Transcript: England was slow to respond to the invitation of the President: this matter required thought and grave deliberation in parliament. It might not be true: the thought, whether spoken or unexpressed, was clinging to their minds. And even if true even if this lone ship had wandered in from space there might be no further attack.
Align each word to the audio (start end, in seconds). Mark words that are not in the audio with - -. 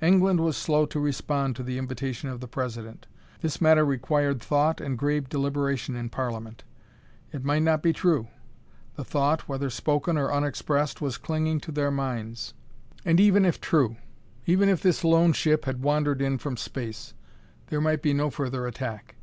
England 0.00 0.40
was 0.40 0.56
slow 0.56 0.86
to 0.86 0.98
respond 0.98 1.54
to 1.54 1.62
the 1.62 1.76
invitation 1.76 2.30
of 2.30 2.40
the 2.40 2.48
President: 2.48 3.06
this 3.42 3.60
matter 3.60 3.84
required 3.84 4.40
thought 4.40 4.80
and 4.80 4.96
grave 4.96 5.28
deliberation 5.28 5.94
in 5.94 6.08
parliament. 6.08 6.64
It 7.30 7.44
might 7.44 7.58
not 7.60 7.82
be 7.82 7.92
true: 7.92 8.28
the 8.96 9.04
thought, 9.04 9.50
whether 9.50 9.68
spoken 9.68 10.16
or 10.16 10.32
unexpressed, 10.32 11.02
was 11.02 11.18
clinging 11.18 11.60
to 11.60 11.72
their 11.72 11.90
minds. 11.90 12.54
And 13.04 13.20
even 13.20 13.44
if 13.44 13.60
true 13.60 13.98
even 14.46 14.70
if 14.70 14.80
this 14.80 15.04
lone 15.04 15.34
ship 15.34 15.66
had 15.66 15.82
wandered 15.82 16.22
in 16.22 16.38
from 16.38 16.56
space 16.56 17.12
there 17.66 17.82
might 17.82 18.00
be 18.00 18.14
no 18.14 18.30
further 18.30 18.66
attack. 18.66 19.16